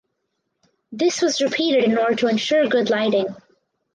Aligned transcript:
This 0.91 1.21
was 1.21 1.43
repeated 1.43 1.83
in 1.83 1.95
order 1.95 2.15
to 2.15 2.27
ensure 2.27 2.65
good 2.67 2.89
lighting. 2.89 3.27